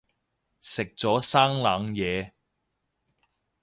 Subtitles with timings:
[0.61, 2.31] 食咗生冷嘢